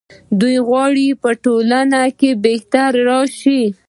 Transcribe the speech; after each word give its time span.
دوی 0.39 0.55
غواړي 0.67 1.07
په 1.23 1.29
ټولنه 1.43 2.01
کې 2.19 2.29
بهتري 2.43 3.01
راشي. 3.09 3.63